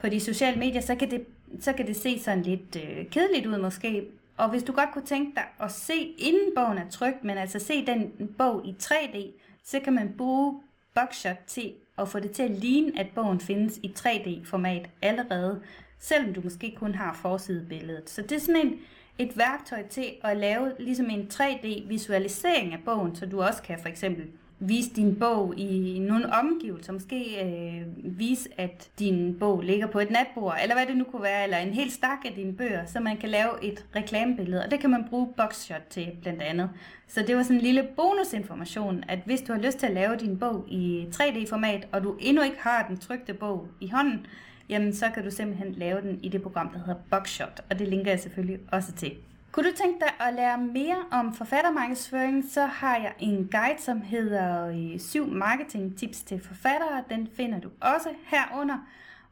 på 0.00 0.08
de 0.08 0.20
sociale 0.20 0.58
medier, 0.58 0.80
så 0.80 0.94
kan 0.94 1.10
det, 1.10 1.24
så 1.60 1.72
kan 1.72 1.86
det 1.86 1.96
se 1.96 2.20
sådan 2.20 2.42
lidt 2.42 2.76
øh, 2.76 3.10
kedeligt 3.10 3.46
ud 3.46 3.58
måske. 3.58 4.06
Og 4.36 4.50
hvis 4.50 4.62
du 4.62 4.72
godt 4.72 4.92
kunne 4.92 5.06
tænke 5.06 5.32
dig 5.34 5.44
at 5.60 5.72
se, 5.72 6.14
inden 6.18 6.52
bogen 6.56 6.78
er 6.78 6.90
trygt, 6.90 7.24
men 7.24 7.38
altså 7.38 7.58
se 7.58 7.86
den 7.86 8.28
bog 8.38 8.66
i 8.66 8.76
3D, 8.82 9.18
så 9.64 9.80
kan 9.80 9.92
man 9.92 10.14
bruge 10.18 10.60
Buckshot 10.94 11.38
til 11.46 11.72
at 11.98 12.08
få 12.08 12.20
det 12.20 12.30
til 12.30 12.42
at 12.42 12.50
ligne, 12.50 13.00
at 13.00 13.06
bogen 13.14 13.40
findes 13.40 13.80
i 13.82 13.94
3D-format 13.98 14.88
allerede, 15.02 15.62
selvom 15.98 16.34
du 16.34 16.40
måske 16.44 16.74
kun 16.76 16.94
har 16.94 17.12
forsidebilledet. 17.22 18.10
Så 18.10 18.22
det 18.22 18.32
er 18.32 18.40
sådan 18.40 18.66
en, 18.66 18.74
et 19.18 19.38
værktøj 19.38 19.82
til 19.88 20.06
at 20.24 20.36
lave 20.36 20.72
ligesom 20.78 21.10
en 21.10 21.30
3D-visualisering 21.34 22.72
af 22.72 22.78
bogen, 22.84 23.16
så 23.16 23.26
du 23.26 23.42
også 23.42 23.62
kan 23.62 23.78
for 23.82 23.88
eksempel 23.88 24.26
vise 24.60 24.90
din 24.90 25.16
bog 25.16 25.54
i 25.56 25.98
nogle 25.98 26.32
omgivelser, 26.32 26.92
måske 26.92 27.44
øh, 27.44 27.82
vise, 28.18 28.48
at 28.56 28.90
din 28.98 29.36
bog 29.40 29.60
ligger 29.60 29.86
på 29.86 30.00
et 30.00 30.10
natbord, 30.10 30.56
eller 30.62 30.74
hvad 30.74 30.86
det 30.86 30.96
nu 30.96 31.04
kunne 31.04 31.22
være, 31.22 31.44
eller 31.44 31.58
en 31.58 31.72
helt 31.72 31.92
stak 31.92 32.18
af 32.24 32.32
dine 32.32 32.52
bøger, 32.52 32.86
så 32.86 33.00
man 33.00 33.16
kan 33.16 33.28
lave 33.28 33.50
et 33.62 33.84
reklamebillede, 33.96 34.64
og 34.64 34.70
det 34.70 34.80
kan 34.80 34.90
man 34.90 35.04
bruge 35.10 35.28
Boxshot 35.36 35.82
til 35.90 36.08
blandt 36.22 36.42
andet. 36.42 36.70
Så 37.08 37.24
det 37.26 37.36
var 37.36 37.42
sådan 37.42 37.56
en 37.56 37.62
lille 37.62 37.88
bonusinformation, 37.96 39.04
at 39.08 39.18
hvis 39.24 39.40
du 39.40 39.52
har 39.52 39.60
lyst 39.60 39.78
til 39.78 39.86
at 39.86 39.94
lave 39.94 40.16
din 40.16 40.38
bog 40.38 40.64
i 40.68 41.06
3D-format, 41.14 41.88
og 41.92 42.02
du 42.02 42.16
endnu 42.20 42.42
ikke 42.42 42.58
har 42.60 42.86
den 42.88 42.98
trygte 42.98 43.34
bog 43.34 43.68
i 43.80 43.88
hånden, 43.88 44.26
jamen 44.68 44.94
så 44.94 45.10
kan 45.14 45.24
du 45.24 45.30
simpelthen 45.30 45.72
lave 45.72 46.00
den 46.00 46.18
i 46.22 46.28
det 46.28 46.42
program, 46.42 46.70
der 46.70 46.78
hedder 46.78 47.00
Boxshot, 47.10 47.60
og 47.70 47.78
det 47.78 47.88
linker 47.88 48.10
jeg 48.10 48.20
selvfølgelig 48.20 48.60
også 48.72 48.92
til. 48.92 49.12
Kunne 49.52 49.70
du 49.70 49.76
tænke 49.76 50.00
dig 50.00 50.26
at 50.28 50.34
lære 50.34 50.58
mere 50.58 50.96
om 51.10 51.34
forfattermarkedsføring, 51.34 52.44
så 52.50 52.64
har 52.64 52.96
jeg 52.96 53.12
en 53.18 53.48
guide, 53.52 53.82
som 53.82 54.00
hedder 54.00 54.66
øh, 54.68 55.00
7 55.00 55.26
marketing 55.26 55.98
tips 55.98 56.20
til 56.22 56.40
forfattere. 56.40 57.04
Den 57.10 57.28
finder 57.36 57.60
du 57.60 57.68
også 57.80 58.08
herunder. 58.26 58.78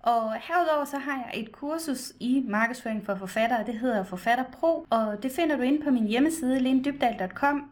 Og 0.00 0.34
herudover 0.34 0.84
så 0.84 0.98
har 0.98 1.12
jeg 1.12 1.40
et 1.40 1.52
kursus 1.52 2.12
i 2.20 2.44
markedsføring 2.48 3.06
for 3.06 3.14
forfattere, 3.14 3.66
det 3.66 3.74
hedder 3.74 4.04
Forfatter 4.04 4.44
Pro, 4.52 4.86
og 4.90 5.22
det 5.22 5.32
finder 5.32 5.56
du 5.56 5.62
inde 5.62 5.84
på 5.84 5.90
min 5.90 6.06
hjemmeside 6.06 6.60
lindybdal.com 6.60 7.70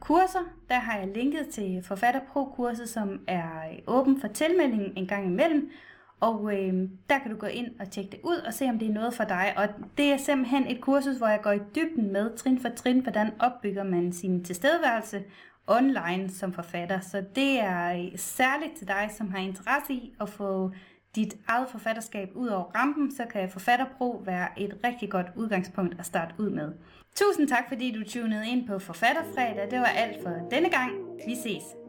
kurser. 0.00 0.44
Der 0.68 0.78
har 0.78 0.98
jeg 0.98 1.08
linket 1.14 1.48
til 1.48 1.82
Forfatter 1.82 2.20
Pro-kurset, 2.32 2.88
som 2.88 3.20
er 3.26 3.70
øh, 3.72 3.78
åben 3.86 4.20
for 4.20 4.28
tilmelding 4.28 4.92
en 4.96 5.06
gang 5.06 5.26
imellem, 5.26 5.70
og 6.20 6.52
øh, 6.54 6.88
der 7.10 7.18
kan 7.18 7.30
du 7.30 7.36
gå 7.36 7.46
ind 7.46 7.80
og 7.80 7.90
tjekke 7.90 8.10
det 8.10 8.20
ud 8.24 8.36
og 8.36 8.54
se, 8.54 8.68
om 8.68 8.78
det 8.78 8.88
er 8.88 8.92
noget 8.92 9.14
for 9.14 9.24
dig. 9.24 9.54
Og 9.56 9.68
det 9.98 10.12
er 10.12 10.16
simpelthen 10.16 10.66
et 10.66 10.80
kursus, 10.80 11.16
hvor 11.16 11.28
jeg 11.28 11.40
går 11.42 11.52
i 11.52 11.60
dybden 11.74 12.12
med 12.12 12.36
trin 12.36 12.60
for 12.60 12.68
trin, 12.68 13.00
hvordan 13.00 13.30
opbygger 13.40 13.84
man 13.84 14.12
sin 14.12 14.44
tilstedeværelse 14.44 15.22
online 15.66 16.30
som 16.30 16.52
forfatter. 16.52 17.00
Så 17.00 17.24
det 17.34 17.60
er 17.60 17.92
øh, 17.92 18.18
særligt 18.18 18.76
til 18.78 18.88
dig, 18.88 19.10
som 19.16 19.30
har 19.30 19.38
interesse 19.38 19.92
i 19.92 20.14
at 20.20 20.28
få 20.28 20.70
dit 21.14 21.36
eget 21.48 21.68
forfatterskab 21.68 22.30
ud 22.34 22.48
over 22.48 22.64
rampen, 22.64 23.14
så 23.16 23.24
kan 23.32 23.50
Forfatterpro 23.50 24.22
være 24.24 24.60
et 24.60 24.76
rigtig 24.84 25.10
godt 25.10 25.26
udgangspunkt 25.36 25.96
at 25.98 26.06
starte 26.06 26.34
ud 26.38 26.50
med. 26.50 26.72
Tusind 27.14 27.48
tak, 27.48 27.68
fordi 27.68 27.92
du 27.92 28.04
tunede 28.04 28.48
ind 28.48 28.66
på 28.66 28.78
Forfatterfredag. 28.78 29.68
Det 29.70 29.78
var 29.78 29.86
alt 29.86 30.22
for 30.22 30.30
denne 30.50 30.70
gang. 30.70 30.90
Vi 31.26 31.34
ses. 31.34 31.79